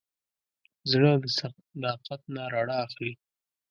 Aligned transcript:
زړه 0.91 1.11
د 1.21 1.25
صداقت 1.39 2.21
نه 2.35 2.43
رڼا 2.53 2.77
اخلي. 2.87 3.13